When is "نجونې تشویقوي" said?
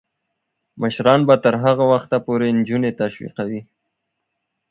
2.57-3.61